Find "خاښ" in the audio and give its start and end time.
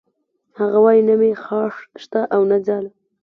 1.43-1.73